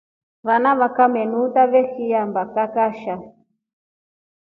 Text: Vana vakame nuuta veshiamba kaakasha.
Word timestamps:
Vana 0.47 0.71
vakame 0.79 1.21
nuuta 1.31 1.63
veshiamba 1.71 2.41
kaakasha. 2.53 3.15